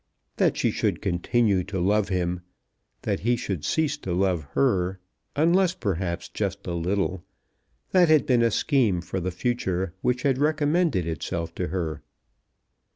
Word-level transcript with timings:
That 0.37 0.57
she 0.57 0.71
should 0.71 0.99
continue 0.99 1.63
to 1.65 1.79
love 1.79 2.09
him, 2.09 2.37
and 2.39 2.41
that 3.03 3.19
he 3.19 3.35
should 3.35 3.63
cease 3.63 3.97
to 3.97 4.13
love 4.15 4.45
her, 4.53 4.99
unless, 5.35 5.75
perhaps, 5.75 6.27
just 6.27 6.65
a 6.65 6.73
little, 6.73 7.23
that 7.91 8.09
had 8.09 8.25
been 8.25 8.41
a 8.41 8.49
scheme 8.49 9.01
for 9.01 9.19
the 9.19 9.29
future 9.29 9.93
which 10.01 10.23
had 10.23 10.39
recommended 10.39 11.05
itself 11.05 11.53
to 11.53 11.67
her. 11.67 12.01